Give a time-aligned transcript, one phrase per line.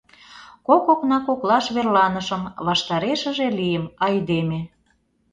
[0.67, 4.61] Кок окна коклаш верланышым, ваштарешыже лийым— айдеме.